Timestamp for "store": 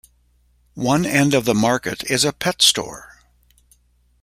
2.63-3.19